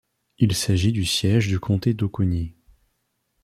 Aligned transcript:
Il 0.39 0.55
s'agit 0.55 0.91
du 0.91 1.05
siège 1.05 1.47
du 1.47 1.59
comté 1.59 1.93
d'Oconee. 1.93 2.55